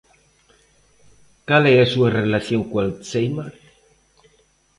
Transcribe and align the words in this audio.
Cal 1.47 1.63
é 1.73 1.77
a 1.81 1.91
súa 1.93 2.09
relación 2.19 2.61
co 2.69 2.75
alzhéimer? 2.79 3.51